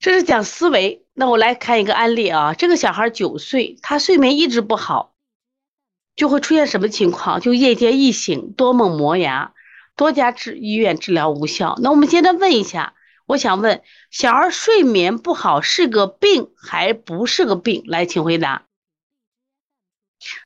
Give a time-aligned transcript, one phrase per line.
[0.00, 1.04] 这是讲思维。
[1.12, 5.14] 那我来看一个案例啊，这个小孩九岁，他睡眠一直不好，
[6.16, 7.40] 就会出现什么情况？
[7.40, 9.52] 就夜间易醒，多梦磨牙，
[9.96, 11.76] 多家治医院治疗无效。
[11.82, 12.94] 那我们现在问一下，
[13.26, 17.84] 我想问，小孩睡眠不好是个病还不是个病？
[17.86, 18.66] 来，请回答。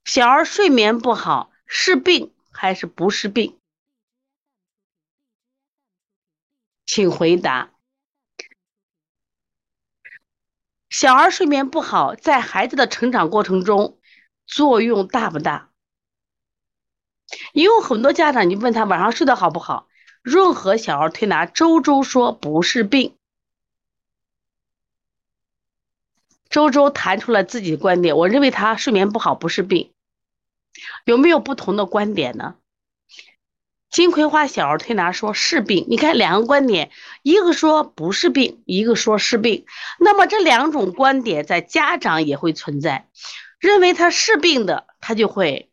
[0.04, 3.56] 小孩睡眠不好是病还是不是病？
[6.86, 7.73] 请回答。
[10.96, 13.98] 小孩睡眠不好，在孩子的成长过程中
[14.46, 15.70] 作用大不大？
[17.52, 19.88] 因为很多家长，你问他晚上睡得好不好，
[20.22, 23.16] 润和小儿推拿周周说不是病。
[26.48, 29.92] 周周谈出了自己的观点，我认为他睡眠不好不是病。
[31.06, 32.54] 有没有不同的观点呢？
[33.94, 36.90] 金葵花小儿推拿说是病，你看两个观点，
[37.22, 39.66] 一个说不是病，一个说是病。
[40.00, 43.06] 那么这两种观点在家长也会存在，
[43.60, 45.70] 认为他是病的，他就会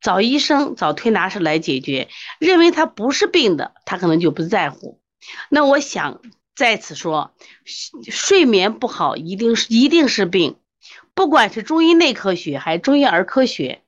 [0.00, 2.08] 找医生、找推拿师来解决；
[2.40, 5.00] 认为他不是病的，他可能就不在乎。
[5.48, 6.20] 那我想
[6.56, 7.32] 在此说，
[7.64, 10.56] 睡眠不好一定是一定是病，
[11.14, 13.82] 不管是中医内科学还是中医儿科学。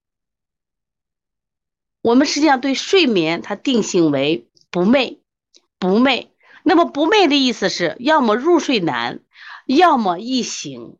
[2.05, 5.21] 我们实际上对睡眠它定性为不寐，
[5.79, 6.27] 不寐。
[6.63, 9.21] 那么不寐的意思是要么入睡难，
[9.65, 10.99] 要么易醒，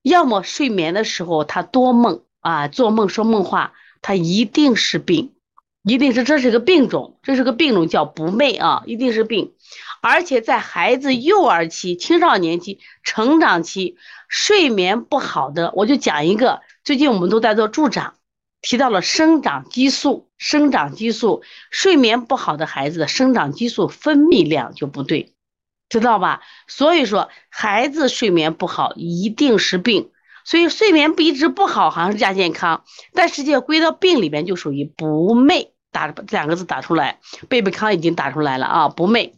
[0.00, 5.34] 要么睡眠的时候他多梦啊，做梦说梦话，他一定是病，
[5.82, 9.52] 一定是这是个病种，这是个病种叫不寐啊，一定是病。
[10.00, 18.14] 而且在孩子幼儿期、青少年期、成长期睡眠不好的，我就讲一个，最近我们都在做助长。
[18.60, 25.32] 提到了生长激素，生长激素，睡眠不好的孩子的生长激素分泌量就不对，
[25.88, 26.42] 知道吧？
[26.66, 30.10] 所以说孩子睡眠不好一定是病，
[30.44, 32.84] 所以睡眠不一直不好好像是亚健康，
[33.14, 39.34] 但实际归到病里边就属于不寐，打两个字打出来，贝贝康已经打出来了啊，不寐。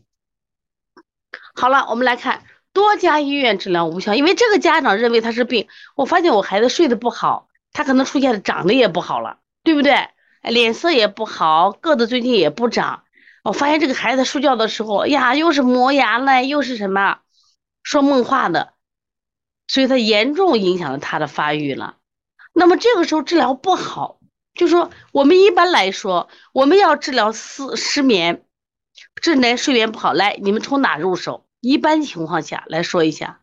[1.54, 7.49] 好了，我们来看多家医院治疗无效，因为这个家长认为他是病，我发现我孩子睡得不好。
[7.72, 10.08] 他可能出现长得也不好了，对不对？
[10.42, 13.04] 脸色也不好，个子最近也不长。
[13.44, 17.20] 我发现这个孩子睡觉的时候，呀，又是磨牙了，又是什么
[17.82, 18.72] 说梦话的，
[19.68, 21.98] 所以他严重影响了他的发育了。
[22.52, 24.18] 那么这个时候治疗不好，
[24.54, 28.46] 就说我们一般来说，我们要治疗失失眠，
[29.20, 31.46] 治疗睡眠不好，来，你们从哪入手？
[31.60, 33.42] 一般情况下来说一下，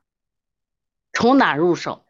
[1.13, 2.06] 从哪入手？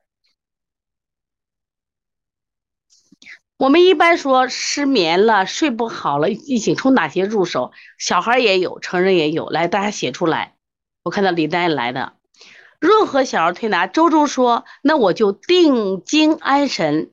[3.58, 7.72] 我们一般说失眠了，睡不好了，一醒从哪些入手？
[7.98, 9.50] 小孩也有，成人也有。
[9.50, 10.54] 来，大家写出来。
[11.02, 12.14] 我看到李丹来的，
[12.80, 13.88] 润和小儿推拿。
[13.88, 17.10] 周周说，那我就定睛安神。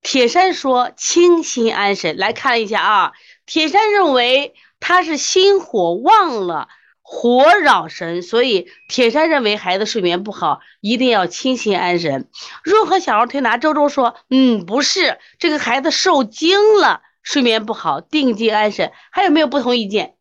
[0.00, 2.16] 铁山说清心安神。
[2.16, 3.12] 来看一下啊，
[3.44, 6.68] 铁山认为他是心火旺了。
[7.10, 12.28] 火扰神，所以铁山认为孩子睡眠不好，一定要清心安神。
[12.62, 18.92] 润和小儿推拿周周说，嗯，不是，这个孩子受惊了，睡眠不好，定睛安神。
[19.10, 20.16] 还有没有不同意见？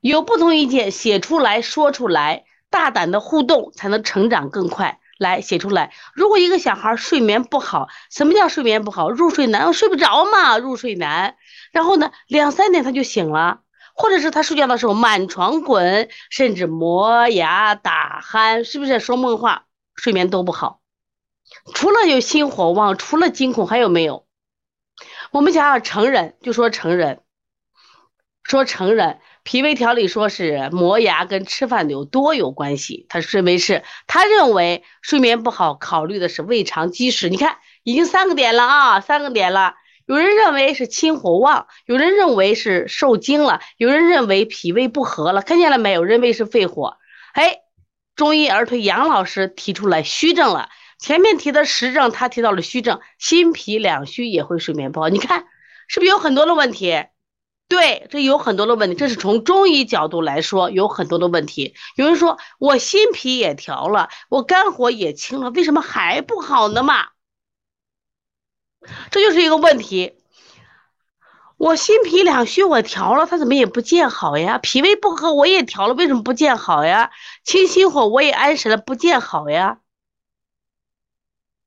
[0.00, 4.98] 有不同意见，写出来说出来，大胆的互动才能成长更快。
[5.18, 5.92] 来写出来。
[6.14, 9.08] 如果一个小孩睡眠不好，什么叫睡眠不好？
[9.08, 11.36] 入睡难，睡不着嘛，入睡难。
[11.70, 13.60] 然后呢，两三点他就醒了。
[13.94, 19.66] 或者是他睡觉的时候满床滚，甚至磨牙打鼾，是不是说梦话？
[19.94, 20.80] 睡眠都不好。
[21.74, 24.26] 除了有心火旺，除了惊恐，还有没有？
[25.30, 27.20] 我们想想成人，就说成人，
[28.42, 33.06] 说成人脾胃调理，说是磨牙跟吃饭有多有关系。
[33.08, 37.28] 他认为是，他认为睡眠不好，考虑的是胃肠积食。
[37.28, 39.74] 你看，已经三个点了啊，三个点了。
[40.06, 46.04] 有人认为是心火旺，有人认为是受惊了，有人认为脾胃不和了，看见了没有？
[46.04, 46.96] 认为是肺火。
[47.32, 47.58] 哎，
[48.16, 50.68] 中医儿推杨老师提出来虚症了。
[50.98, 55.08] 前面提的实症，他提到了虚症，心脾两虚也会睡眠不好。
[55.08, 55.46] 你看
[55.88, 57.04] 是不是有很多的问题？
[57.68, 58.96] 对，这有很多的问题。
[58.96, 61.74] 这是从中医角度来说，有很多的问题。
[61.96, 67.06] 有人说我心脾也调了，我肝火也清了，为什么还不好呢嘛？
[69.10, 70.14] 这就是一个问题，
[71.56, 74.58] 我心脾两虚，我调了，它怎么也不见好呀？
[74.58, 77.10] 脾胃不和，我也调了，为什么不见好呀？
[77.44, 79.78] 清心火，我也安神了，不见好呀？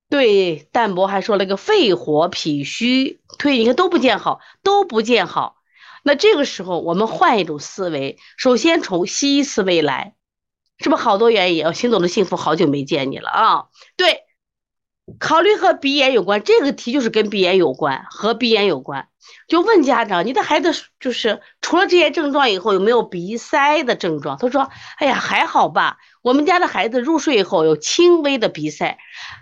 [0.07, 5.56] 对，淡泊还说了个肺火脾虚，对，你看都不见好，都不见好。
[6.03, 10.13] 那这个时候，我们换一种思维，首先从西医思维来，
[10.77, 11.73] 是不是好多原因？
[11.73, 13.65] 新总的幸福，好久没见你了啊！
[13.97, 14.25] 对，
[15.19, 19.07] 考虑和鼻炎有关，这个题就是跟鼻炎有关，和鼻炎有关。
[19.47, 24.38] 就问家长，你的孩子就是除了这些症状以后，有没有鼻塞的症状？
[24.38, 25.97] 他说：“哎呀，还好吧。
[26.21, 28.97] 我们家的孩子入睡以后有轻微的鼻塞，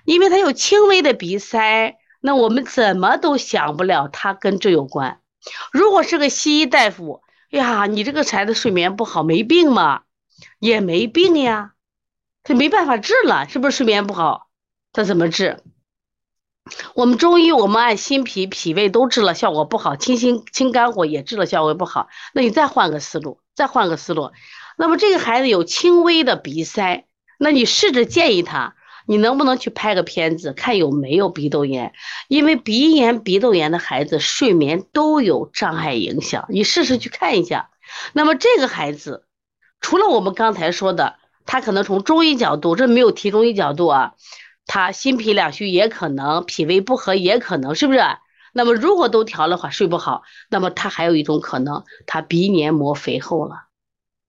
[0.06, 5.20] 因为他有轻微的鼻塞，那我们怎么都想不了他跟这有关。
[5.72, 7.22] 如果是个西医大夫，
[7.52, 10.02] 哎呀，你这个孩子睡眠不好，没病吗？
[10.60, 11.74] 也没病呀，
[12.44, 14.48] 他没办法治了，是不是睡眠不好？
[14.94, 15.60] 他怎么治？”
[16.96, 22.08] 我们中医，我们按心脾、脾胃都治了，效果不好；清心、清肝火也治了，效果不好。
[22.34, 24.32] 那你再换个思路，再换个思路。
[24.78, 27.06] 那么这个孩子有轻微的鼻塞，
[27.38, 28.76] 那你试着建议他，
[29.06, 31.92] 你能不能去拍个片子，看有没有鼻窦炎？
[32.30, 37.72] 因为鼻炎、鼻窦炎的孩子睡眠都有障碍影响，你试试去看一下。
[38.14, 39.26] 那么这个孩子，
[39.82, 44.14] 除了我们刚才说的，他可能从中医角度，这没有提中医角度啊。
[44.66, 48.00] 他心脾两虚也可能，脾胃不和也可能，是不是？
[48.54, 53.66] 那么如果都调的话，睡不好，那么他还有一种可能，他鼻黏膜肥厚了。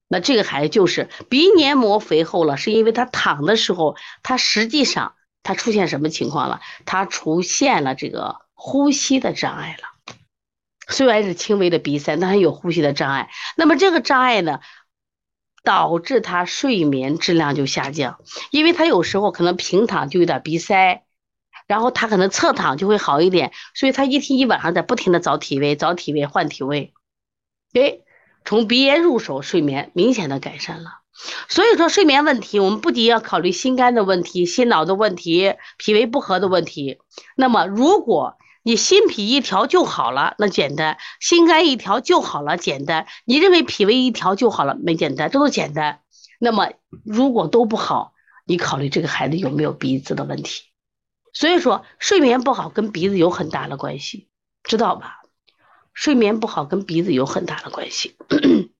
[0.08, 6.60] 那这个孩子就是鼻黏膜肥厚了，是因为他躺的时候，他实际上他出现什么情况了？
[6.84, 9.88] 他出现了这个呼吸的障碍了。
[10.88, 13.30] 虽然是轻微的鼻塞，但是有呼吸的障碍。
[13.56, 14.60] 那么这个障碍呢？
[15.64, 18.20] 导致他睡眠质量就下降，
[18.50, 21.02] 因为他有时候可能平躺就有点鼻塞，
[21.66, 26.92] 然后他可能侧躺就会好一点，所以他一天一晚上在不停的找体位，找体位换体位，
[27.72, 27.98] 哎，
[28.44, 31.00] 从鼻炎入手，睡眠明显的改善了。
[31.48, 36.98] 所以说睡眠问题，我们不仅要考虑心肝的问题、心脑的问题、脾胃不和的问题，
[37.34, 38.36] 那么如果。
[38.64, 43.06] 你心脾一调就好了，那简单；心肝一调就好了，简单。
[43.26, 46.00] 你认为脾胃一调就好了，没简单，这都简单。
[46.40, 46.72] 那么
[47.04, 48.14] 如果都不好，
[48.46, 50.64] 你考虑这个孩子有没有鼻子的问题。
[51.32, 54.28] 所以说，睡眠不好跟鼻子有很大的关系，
[54.62, 55.20] 知道吧？
[55.92, 58.16] 睡眠不好跟鼻子有很大的关系。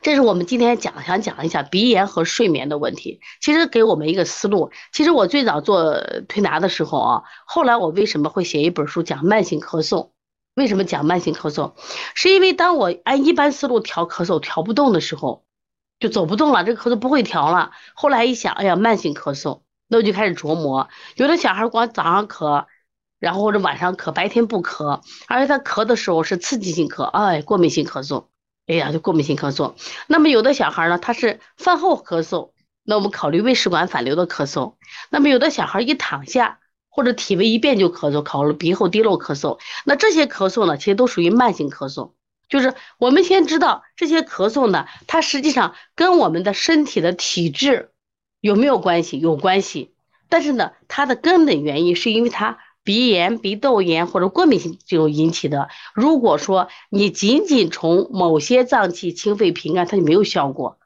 [0.00, 3.20] 这是我们今天讲想讲一下鼻炎和睡眠的问题。
[3.40, 4.70] 其实给我们一个思路。
[4.92, 10.10] 其实我最早做推拿的时候啊，后来我为什么会写一本书讲慢性咳嗽？
[10.54, 11.74] 为什么讲慢性咳嗽？
[12.14, 15.44] 是因为当我按一般思路调咳嗽调不动的时候，
[16.00, 17.72] 就走不动了，这个咳嗽不会调了。
[17.94, 20.88] 后来一想，哎呀，慢性咳嗽，那我就开始琢磨。
[21.16, 22.64] 有的小孩光早上咳，
[23.18, 28.28] 然后或者晚上咳，白天不咳，而且他咳的时候是刺激性咳，哎，过敏性咳嗽。
[28.68, 29.74] 哎呀，就过敏性咳嗽。
[30.06, 32.50] 那么有的小孩呢，他是饭后咳嗽，
[32.84, 34.74] 那我们考虑胃食管反流的咳嗽。
[35.08, 36.58] 那么有的小孩一躺下
[36.90, 39.58] 或者体位一变就咳嗽，考虑鼻后滴漏咳嗽。
[39.86, 42.12] 那这些咳嗽呢，其实都属于慢性咳嗽。
[42.48, 47.90] 就是我们先知道这些咳嗽呢，它实际上跟我们的身体的体质
[48.40, 49.18] 有没有关系？
[49.18, 49.94] 有关系。
[50.28, 52.58] 但是呢，它的根本原因是因为它。
[52.88, 60.78] 鼻炎、鼻窦炎或者过敏性这种引起的，如果说你仅仅从某些脏器清肺平肝，它就没有效果。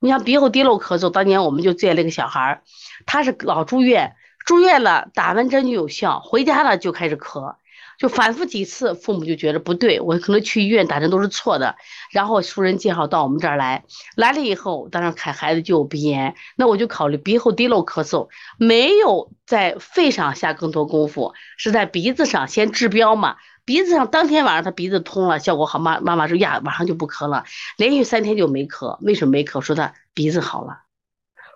[0.00, 2.62] 你像鼻后滴漏咳嗽，当年我们就见了一个小孩儿，
[3.06, 4.14] 他是老住院，
[4.46, 7.56] 住院了打完针就有效，回家了就开始咳。
[7.98, 11.74] 就反复几次，父母就觉得不对，我可能去医院打针都是错的，
[12.12, 13.84] 然后熟人介绍到我们这儿来，
[14.14, 29.60] 来了以后，当然看孩子就有鼻炎，那我就考虑鼻后滴漏咳嗽，没有在肺上下更多功夫，是在鼻子上先治标嘛，鼻子上当天晚上他鼻子通了，效果好，妈妈妈说呀，晚上就不咳了，连续三天就没咳，为什么没咳？
[29.60, 30.82] 说他鼻子好了，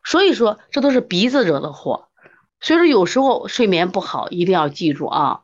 [0.04, 2.08] 所以说这都是鼻子惹的祸，
[2.60, 5.42] 所以说有时候睡眠不好一定要记住啊。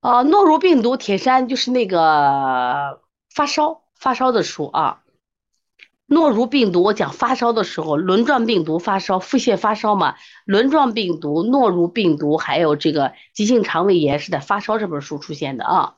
[0.00, 3.02] 啊，诺如病毒，铁山就是那个
[3.34, 5.02] 发烧发烧的书啊。
[6.06, 10.16] 诺如病毒，我讲发烧的时候，轮状病毒发烧、腹泻发烧嘛。
[10.44, 15.94] 轮状病毒、诺如病毒，还有这个急性肠胃炎是在发烧这本书出现的啊。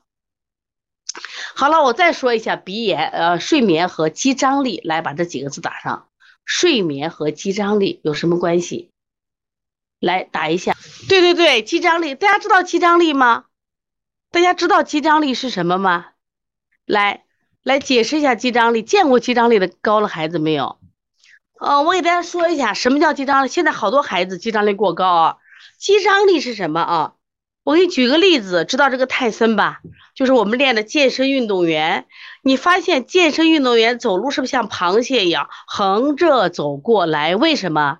[1.55, 6.07] 好了，我再说一下鼻炎，呃，睡眠和肌张力，来把这几个字打上。
[6.45, 8.91] 睡眠和肌张力有什么关系？
[9.99, 10.75] 来打一下。
[11.07, 13.45] 对对对，肌张力，大家知道肌张力吗？
[14.33, 16.07] 大家知道肌张力是什么吗？
[16.87, 17.23] 来，
[17.61, 18.81] 来解释一下肌张力。
[18.81, 20.79] 见过肌张力的高的孩子没有？
[21.59, 23.47] 呃，我给大家说一下什么叫肌张力。
[23.47, 25.37] 现在好多孩子肌张力过高啊。
[25.77, 27.13] 肌张力是什么啊？
[27.63, 29.81] 我给你举个例子，知道这个泰森吧？
[30.15, 32.07] 就是我们练的健身运动员。
[32.41, 37.35] 你发现健身运动员走路是不是像螃蟹一样横着走过来？
[37.35, 37.99] 为什么？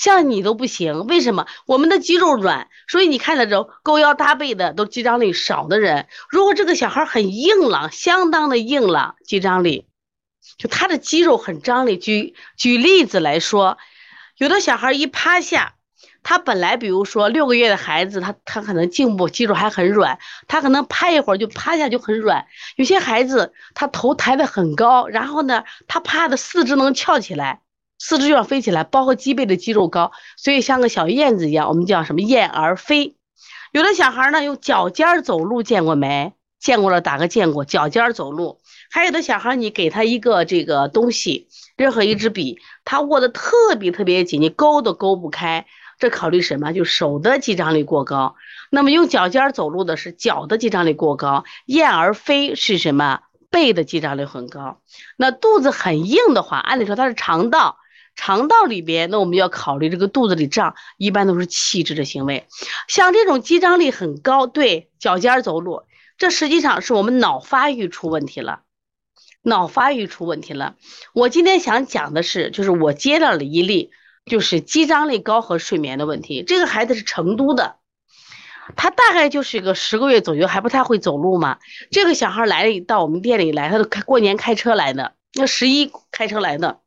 [0.00, 1.46] 像你都不行，为什么？
[1.66, 6.08] 我们的肌肉软，所以你看到这勾腰搭背的都肌张力少的人。
[6.30, 9.86] 如果这个小孩很硬朗，相当的硬朗，肌张力。
[10.56, 11.98] 就他的肌肉很张力。
[11.98, 13.76] 举举例子来说，
[14.38, 15.74] 有的小孩一趴下，
[16.22, 22.46] 他本来比如说六个月的孩子，他他可能颈部肌肉还很软，他可能趴一会儿就趴下就很软。
[22.76, 27.60] 有些孩子他头抬得很高，然后呢，他趴的四肢能翘起来，
[28.00, 33.16] 四肢就要飞起来，包括脊背的肌肉高，所以像个小燕子一样，我们叫什么燕儿飞。
[33.72, 36.32] 有的小孩呢用脚尖儿走路，见过没？
[36.58, 37.64] 见过了，打个见过。
[37.64, 45.66] 脚尖儿走路，还有的小孩，你给他一个这个东西，任何一支笔，他握的特别特别紧，你勾都勾不开。
[45.98, 46.72] 这考虑什么？
[46.72, 48.34] 就手的肌张力过高。
[48.70, 51.44] 那么用脚尖儿走路的是脚的肌张力过高。
[51.66, 53.20] 燕儿飞是什么？
[53.50, 54.80] 背的肌张力很高。
[55.16, 57.76] 那肚子很硬的话，按理说它是肠道。
[58.22, 62.46] 肠道里边，那我们要考虑这个肚子里胀，一般都是气滞的行为。
[62.86, 65.84] 像这种肌张力很高，对脚尖走路，
[66.18, 68.60] 这实际上是我们脑发育出问题了，
[69.40, 70.74] 脑发育出问题了。
[71.14, 73.90] 我今天想讲的是，就是我接到了一例，
[74.26, 76.44] 就是肌张力高和睡眠的问题。
[76.46, 77.76] 这个孩子是成都的，
[78.76, 81.56] 他大概就是个十个月左右，还不太会走路嘛。
[81.90, 86.80] 这个小孩来到我们店里来，他都开过年开车来的，那十一开车来的。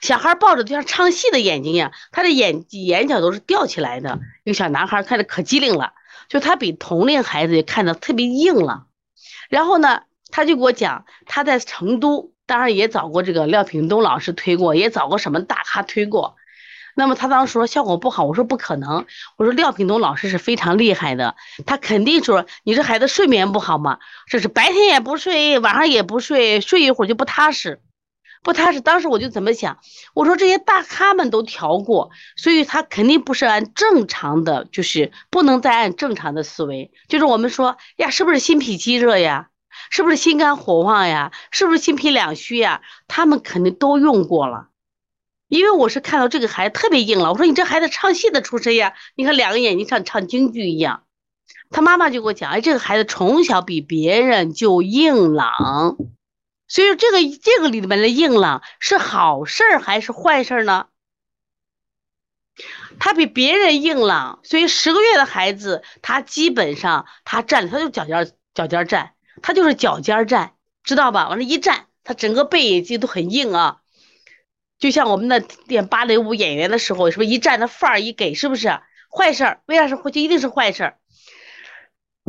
[0.00, 4.20] 小孩抱着就像唱戏的眼睛一样，他的眼眼角都是吊起来的。
[4.44, 5.92] 一个小男孩看着可机灵了，
[6.28, 8.86] 就他比同龄孩子也看着特别硬了。
[9.48, 16.36] 然后呢，他就给我讲，他在成都，当然也找过这个廖平东老师推过，也找过什么大咖推过。
[16.94, 21.36] 那么他当时说效果不好，我说不可能，我说廖平东老师是非常厉害的，
[21.66, 23.98] 他肯定说你这孩子睡眠不好嘛，
[24.28, 27.80] 这是白天也不睡，晚上也不睡，睡一会儿就不踏实。
[28.46, 29.80] 不踏实，当时我就怎么想，
[30.14, 39.48] 我说这些大咖们都调过，所以他肯定不是按正常的，就是不能再按正常的思维，就是我们说呀，是不是心脾积热呀？
[39.90, 41.32] 是不是心肝火旺呀？
[41.50, 42.82] 是不是心脾两虚呀？
[43.08, 44.68] 他们肯定都用过了，
[45.48, 51.02] 因为我是看到这个孩子特别硬了，我说你这孩子唱戏的出身呀，你看两个眼睛像唱京剧一样，
[51.70, 55.96] 他妈妈就给我讲，哎，这个孩子从小比别人就硬朗。
[56.68, 60.88] 所以这个这个里面的硬朗是好事儿还是坏事儿呢？
[62.98, 71.28] 他比别人硬朗，所以十个月的孩子他基本上他站，他就脚尖脚尖站，他就是脚尖站，知道吧？
[71.28, 73.82] 往那一站，他整个背也肌都很硬啊。
[74.78, 78.80] 就像我们那练芭蕾舞演员的时候，是不是一站那范儿一给，是不是
[79.10, 79.60] 坏事儿？
[79.66, 80.98] 为啥是就一定是坏事儿？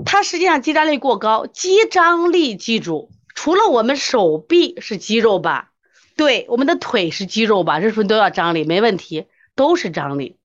[0.06, 3.12] 他实际上肌张力过高，肌张力记住。
[3.38, 5.72] 除了我们手臂是肌肉吧，
[6.16, 8.64] 对，我们的腿是肌肉吧，这是不是都要张力？
[8.64, 10.40] 没问题，都是张力，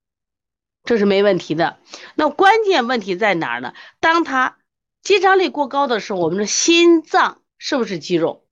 [0.85, 1.79] 这是没问题的。
[2.17, 3.73] 那关键问题在哪儿呢？
[3.99, 4.59] 当他
[5.01, 8.45] 肌张力过高的时候，我们的心脏是不是肌肉？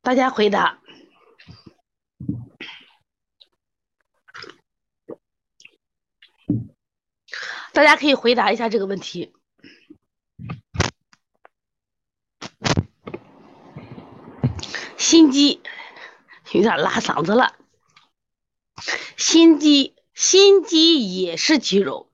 [0.00, 0.78] 大家回答。
[7.76, 9.34] 大家可以回答一下这个问题。
[14.96, 15.60] 心肌
[16.52, 17.54] 有点拉嗓子了。
[19.18, 22.10] 心肌，心肌也是肌肉。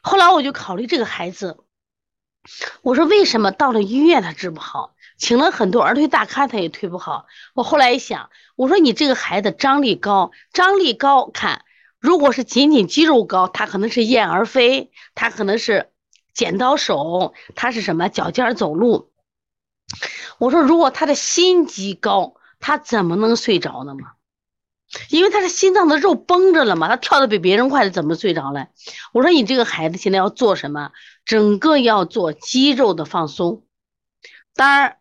[0.00, 1.64] 后来我就考虑这个孩子，
[2.82, 7.26] 我说为什么到了医院他治不好，请了很多儿推大咖他也推不好。
[7.52, 11.64] 我后来一想，我说你这个孩子张力高，张力高，看。
[12.00, 15.90] 如果是仅仅肌肉高，他可能是燕儿飞，他可能是
[16.32, 19.10] 剪刀手，他是什么脚尖走路。
[20.38, 24.12] 我说，如果他的心肌高，他怎么能睡着呢嘛？
[25.10, 28.68] 因为他的心脏的肉绷着了嘛，他跳的比别人快，怎么睡着了？
[29.12, 30.92] 我说，你这个孩子现在要做什么？
[31.24, 33.64] 整个要做肌肉的放松，
[34.54, 34.98] 当然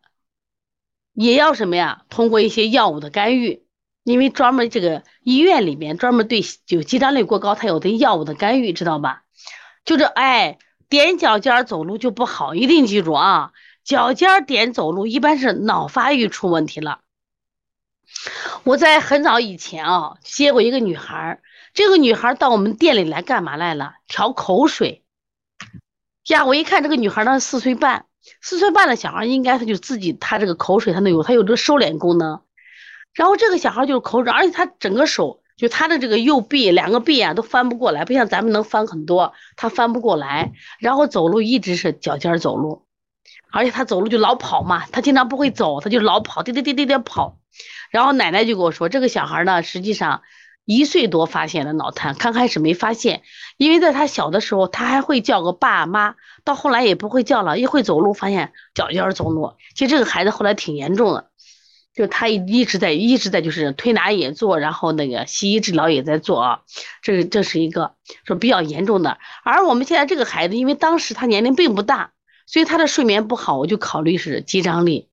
[1.13, 2.06] 也要什么呀？
[2.10, 3.66] 通过一些药物的干预。
[4.08, 9.24] 因为专门这个医院里面专门对就肌张力过高，它有的药物的干预，知道吧？
[9.84, 10.60] 就这哎，
[10.90, 13.52] 踮脚尖走路就不好，一定记住啊！
[13.84, 17.02] 脚尖点走路一般是脑发育出问题了。
[18.64, 21.42] 我在很早以前啊接过一个女孩，
[21.74, 23.96] 这个女孩到我们店里来干嘛来了？
[24.08, 25.04] 调口水
[26.28, 26.46] 呀！
[26.46, 28.06] 我一看这个女孩呢，四岁半，
[28.40, 32.40] 四岁半的小孩应该他就自己他这个口水他能有他有这个收敛功能。
[33.17, 40.51] 然后这个小孩就是口水，而且他整个手就他的这个右臂两个臂啊都翻不过来，不像咱们能翻很多，他翻不过来。
[40.79, 42.86] 然后走路一直是脚尖走路，
[43.51, 47.39] 而且他走路就老跑嘛，他经常不会走，他就老跑，滴滴滴滴滴跑。
[47.89, 50.21] 然后奶奶就跟我说，这个小孩呢，实际上
[50.63, 53.24] 一岁多发现的脑瘫，刚开始没发现，
[53.57, 59.53] 因为在他小的时候，他还会叫个爸妈，到后来也不会叫了，一会走路发现脚尖走路。
[59.74, 61.31] 其实这个孩子后来挺严重的，
[61.98, 66.62] 就他一直在一直在就是推拿也做，然后那个西医治疗也在做啊，
[67.01, 69.18] 这这是一个说比较严重的。
[69.44, 72.12] 而我们现在这个孩子，因为当时他年龄并不大，
[72.46, 75.10] 所以他的睡眠不好，我就考虑是肌张力，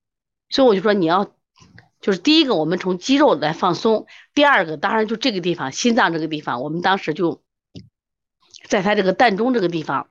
[0.51, 1.33] 所以我就说你要。
[2.01, 7.41] 就是第一个，我们从肌肉来放松；第二个，当然就这个地方，心脏这个地方，我们当时就
[8.69, 10.09] 在他这个膻中这个地方，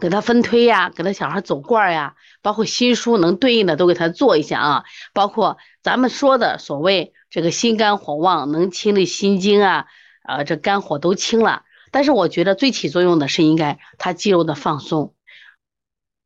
[0.00, 9.86] 给他分推呀，给他小孩走罐呀，包括心书能对应的都给他做一下啊，包括咱们说的所谓这个心肝火旺，能清理心经啊，
[10.26, 11.62] 呃，这肝火都清了。
[11.90, 15.14] 但是我觉得最起作用的是应该他肌肉的放松。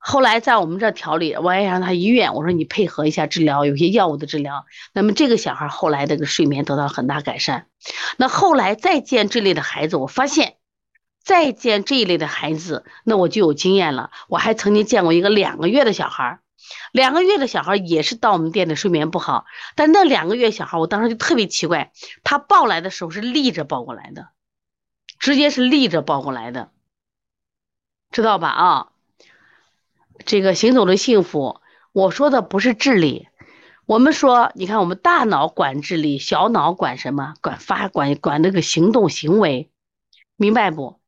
[0.01, 4.65] 后来在我们这调理，我也让他医院，我说你配合一下治疗，有些药物的治疗。
[4.95, 7.67] 那么这个小孩后来这个睡眠得到很大改善。
[8.17, 10.55] 那后来再见这类的孩子，我发现
[11.29, 14.11] 再见这一类的孩子，那我就有经验了。
[14.29, 16.41] 我还曾经见过一个两个月的小孩，
[16.91, 19.45] 两个月的小孩也是到我们店里睡眠不好，
[19.77, 21.93] 但那两个月小孩，我当时就特别奇怪，
[22.25, 24.31] 他抱来的时候是立着抱过来的，
[25.19, 26.71] 直接是立着抱过来的，
[28.11, 28.49] 知道吧？
[28.49, 28.89] 啊。
[30.25, 31.61] 这个行走的幸福，
[31.93, 33.29] 我说的不是智力。
[33.85, 37.35] 我们说，你看，我们大脑管智力，小脑管什么？
[37.43, 39.71] 管发管管那个行动行为，
[40.37, 40.99] 明白不？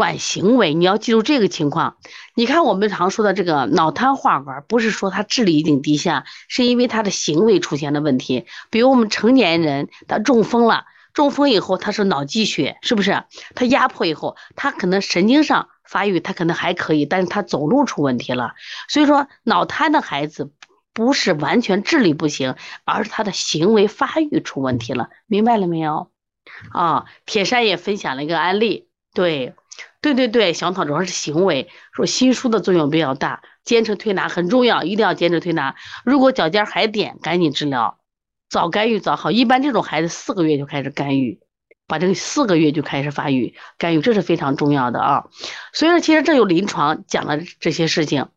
[0.00, 1.98] 管行为，你要记住这个情况。
[2.34, 8.46] 你看，我们常说的这个脑瘫患儿，不是说他智力一定低下，是因为他的行为出现了问题。
[8.70, 13.24] 比如我们成年人，他中风了，中风以后他是脑积血，是不是？
[13.54, 15.68] 他压迫以后，他可能神经上。
[15.84, 18.54] 发育他可能还可以，但是他走路出问题了。
[18.88, 20.52] 所以说脑瘫的孩子
[20.94, 22.54] 不是完全智力不行，
[22.84, 25.10] 而是他的行为发育出问题了。
[25.26, 26.10] 明白了没有？
[26.72, 28.88] 啊，铁山也分享了一个案例。
[29.12, 29.54] 对，
[30.00, 35.74] 对对对，小草主要是行为，说心枢的作用比较大，坚持推拿很重要，一定要坚持推拿。
[36.04, 37.98] 如果脚尖还点，赶紧治疗，
[38.48, 39.30] 早干预早好。
[39.30, 41.40] 一般这种孩子四个月就开始干预。
[41.86, 45.24] 把这个四个月就开始发育干预，这是非常重要的啊。
[45.72, 48.28] 所以说，其实这有临床讲了这些事情。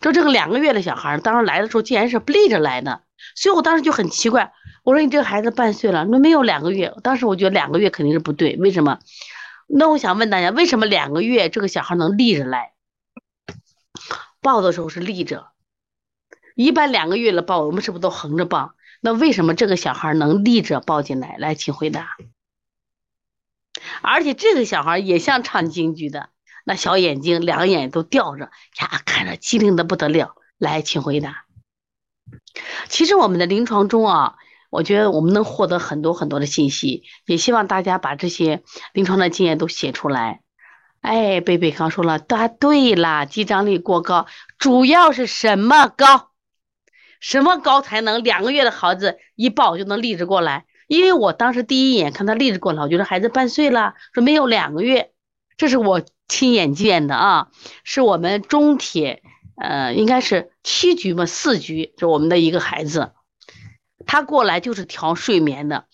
[0.00, 3.02] 就这个两个月的小孩，当时来的时候竟然是立着来的，
[3.36, 4.52] 所以我当时就很奇怪。
[4.82, 6.92] 我说你这个孩子半岁了，那没有两个月。
[7.04, 8.98] 当时我觉得两个月肯定是不对，为什么？
[9.66, 12.72] 那我想问大家，为什么两个月这个小孩能立着来？
[14.40, 15.48] 抱的时候是立着，
[16.54, 18.74] 一般两个月了抱，我们是不是都横着抱？
[19.00, 21.36] 那为什么这个小孩能立着抱进来？
[21.38, 22.16] 来，请回答。
[24.02, 26.30] 而且这个小孩也像唱京剧的，
[26.64, 28.50] 那小眼睛，两眼都吊着，
[28.80, 30.36] 呀，看着机灵的不得了。
[30.58, 31.44] 来，请回答。
[32.88, 34.36] 其实我们的临床中啊，
[34.70, 40.40] 我觉得我们能获得很多很多的信息，也希望大家把这些临床的经验都写出来。
[41.00, 44.26] 哎，贝贝刚说了，答对了，肌张力过高，
[44.58, 46.30] 主要是什么高？
[47.20, 50.66] 什么高才能两个月的孩子一抱就能立着过来？
[50.86, 55.10] 因为我当时第一眼看他立着过来，我觉得孩子半岁了，说没有两个月，
[55.56, 57.48] 这是我亲眼见的啊，
[57.84, 59.22] 是我们中铁，
[59.56, 63.12] 呃，应该是七局嘛，四局，就我们的一个孩子，
[64.06, 65.84] 他过来就是调睡眠的，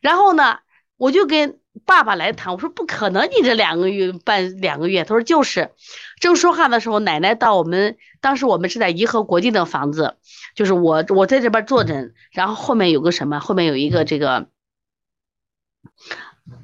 [0.00, 0.58] 然后呢，
[0.96, 1.58] 我就跟。
[1.86, 5.70] 爸爸来谈，我说不可能，你这两个月半两个月，他说就是。
[6.18, 10.16] 正说话的时候，奶奶到我们当时我们是在颐和国际的房子，
[10.56, 14.48] 就是我我在这边坐诊，然后后面有个什么，后面有一个这个，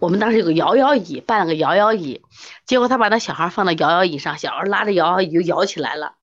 [0.00, 2.22] 我们当时有个摇摇椅，办了个摇摇椅，
[2.66, 6.16] 结果他把那小孩放到摇摇椅上，小孩拉着摇摇椅就摇起来了，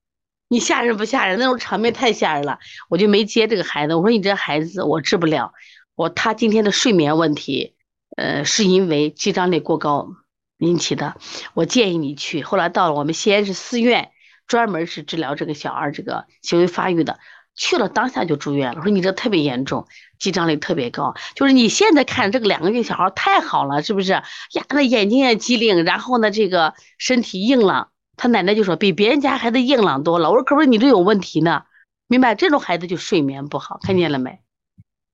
[0.51, 1.39] 你吓人不吓人？
[1.39, 2.59] 那种场面太吓人了，
[2.89, 5.53] 我就没接这个孩子，我说你这孩子我治不了，
[5.95, 7.73] 我他今天的睡眠问题。
[8.17, 10.09] 呃，是因为肌张力过高
[10.57, 11.15] 引起的。
[11.53, 12.43] 我建议你去。
[12.43, 14.11] 后来到了我们西安市四院，
[14.45, 17.17] 专门是治疗这个小儿这个行为发育的。
[17.55, 18.79] 去了当下就住院了。
[18.79, 19.87] 我说你这特别严重，
[20.19, 21.15] 肌张力特别高。
[21.33, 24.11] 就是你现在看这个两个月小孩太好了，是不是？
[24.11, 24.25] 呀，
[24.67, 27.90] 那眼睛也机灵，然后呢，这个身体硬朗。
[28.21, 30.29] 他奶奶就说比别人家孩子硬朗多了。
[30.29, 31.63] 我说可不是你这有问题呢，
[32.07, 32.35] 明白？
[32.35, 34.41] 这种孩子就睡眠不好，看见了没？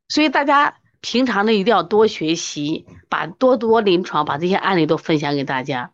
[0.09, 0.75] 所以大家。
[0.99, 5.91] 平常呢，一定要多学习，把多多临床，把这些案例都分享给大家。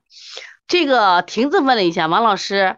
[0.66, 2.78] 这个亭子问了一下王老师，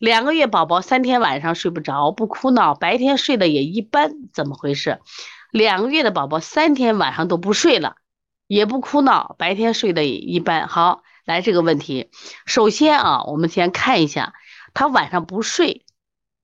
[0.00, 5.00] 两个月宝宝三天晚上睡不着，不哭闹，白天睡的也一般，怎么回事？
[5.52, 7.96] 两个月的宝宝三天晚上都不睡了，
[8.46, 10.68] 也不哭闹，白天睡的一般。
[10.68, 12.08] 好，来这个问题，
[12.46, 14.32] 首先啊，我们先看一下
[14.72, 15.84] 他晚上不睡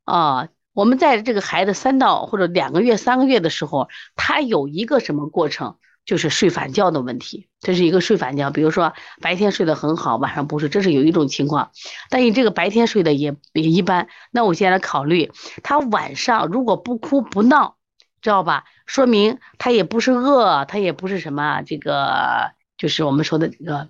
[0.04, 0.48] 啊。
[0.74, 5.76] 我们在这个孩子三到或者两个月、三个月的时候，他有一个什么过程？
[6.04, 8.50] 就是睡反觉的问题，这是一个睡反觉。
[8.50, 11.70] 比如说白天睡得很好，晚上不睡，这是有一种情况。
[12.10, 15.30] 但你这个白天睡得也也一般，那我现在考虑
[15.62, 17.76] 他晚上如果不哭不闹，
[18.20, 18.64] 知道吧？
[18.84, 23.88] 说明他也不是饿，他也不是什么这个，就是我们说的这个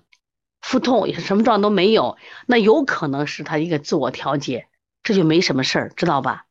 [0.63, 2.17] 腹痛，也是什么状都没有。
[2.47, 4.67] 那有可能是他一个自我调节，
[5.03, 6.45] 这就没什么事儿，知道吧？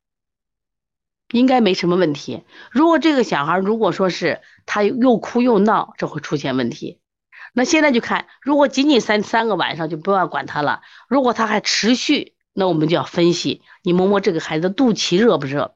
[1.33, 2.45] 应该没什么问题。
[2.71, 7.01] 如果这个小孩如果说是他又哭又闹，这会出现问题。
[7.55, 10.83] 那现在就看，如果仅仅三三个晚上就不要管他了。
[11.09, 15.75] 如果他还持续，那我们就要分析，你摸摸这个孩子肚脐热不热？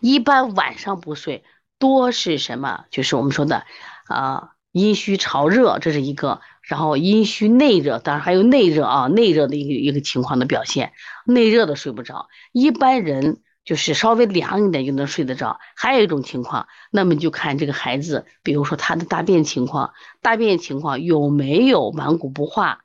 [0.00, 1.44] 一般晚上不睡
[1.78, 2.86] 多是什么？
[2.90, 3.64] 就是我们说的
[4.08, 6.40] 啊，阴虚潮热，这是一个。
[6.68, 10.92] 然后阴虚内热，当然还有内热啊，内热的一个一个情况的表现，
[11.26, 12.28] 内热的睡不着。
[12.52, 13.40] 一般人。
[13.64, 22.78] 就是稍微凉一点就能睡得着，还有一种情况，那么就看这个孩子，比如说他的大便情况，大便情况有没有顽固不化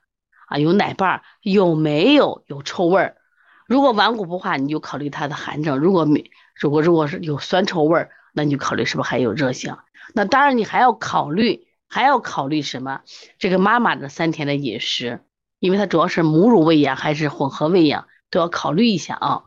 [0.46, 0.58] 啊？
[0.58, 3.16] 有奶瓣儿有没有有臭味儿？
[3.66, 9.78] 如果顽固不化，你就考虑他的寒症；如果没，如果如果是有酸臭味儿，那你就考虑是不是还有热性？
[10.12, 13.02] 那当然你还要考虑，还要考虑什么？
[13.38, 15.24] 这个妈妈的三天的饮食，
[15.58, 19.44] 因为它主要是母乳喂养还是混合喂养，都要考虑一下啊。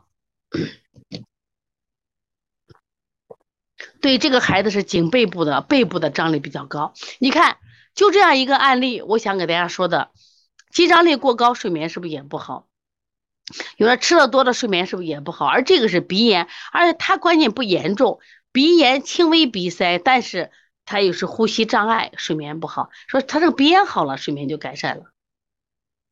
[4.00, 7.58] 对这个孩子是颈背部的背部的张力比较高，你看
[7.94, 10.10] 就这样一个案例，我想给大家说的，
[10.70, 12.68] 肌张力过高，睡眠是不是也不好？
[13.76, 15.46] 有的吃的多的睡眠是不是也不好？
[15.46, 18.20] 而这个是鼻炎，而且它关键不严重，
[18.52, 20.52] 鼻炎轻微鼻塞，但是
[20.88, 22.88] 他又是呼吸障碍，睡眠不好。
[23.08, 25.04] 说他这个鼻炎好了，睡眠就改善了，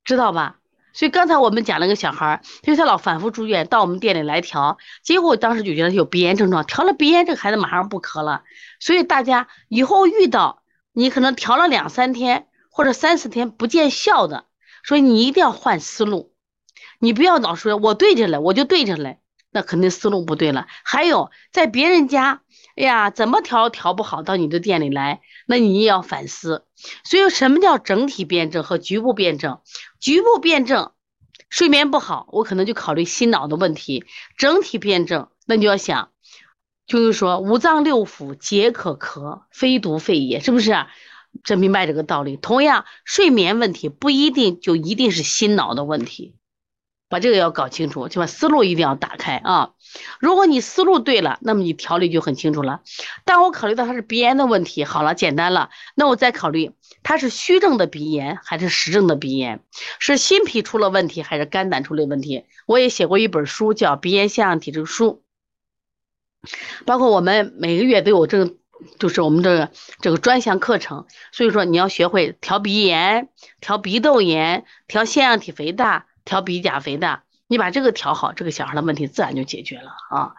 [0.05, 0.59] 知道吧？
[0.93, 8.45] 所以刚才我们讲了个小孩，因为他老反复住院，到我们店里来调，结果当时就觉得有鼻炎症状，调了鼻炎，这个孩子马上不咳了。
[8.81, 10.63] 所以大家以后遇到
[10.93, 14.45] 你可能调了两三天或者三四天不见效的，
[14.85, 16.35] 所以你一定要换思路，
[16.99, 19.17] 你不要老说我对着了，我就对着了，
[19.51, 20.67] 那肯定思路不对了。
[20.83, 22.43] 还有在别人家，
[22.77, 25.23] 哎呀，怎么调调不好，到你的店里来。
[25.47, 26.67] 那你也要反思，
[27.05, 29.61] 所以什么叫整体辩证和局部辩证？
[29.99, 30.93] 局部辩证，
[31.49, 34.05] 睡眠不好，我可能就考虑心脑的问题；
[34.37, 36.11] 整体辩证，那你就要想，
[36.87, 40.87] 就是说五脏六腑皆可咳，非独肺也，是不是？
[41.45, 42.37] 这明白这个道理。
[42.37, 46.35] 同样，睡眠问题不一定就一定是心脑的问题。
[47.09, 49.71] 把这个要搞清楚，就把思路一定要打开啊！
[50.19, 52.81] 如果你思路对了，那么你调理就很清楚了。
[53.25, 56.73] 但我考虑到他是鼻炎的问题，好了，简单了，那我再考虑
[57.05, 59.61] 他是虚症的鼻炎还是实症的鼻炎，
[60.01, 62.45] 是心脾出了问题还是肝胆出了问题？
[62.67, 65.23] 我也写过一本书，叫《鼻炎现象体》这个书，
[66.85, 68.55] 包括我们每个月都有这个，
[68.99, 71.07] 就是我们这个这个专项课程。
[71.31, 73.29] 所以说，你要学会调鼻炎、
[73.61, 76.07] 调鼻窦炎、调腺样体肥大。
[76.27, 80.35] 调比甲肥的，你把这个调好，这个小孩的问题自然就解决了啊。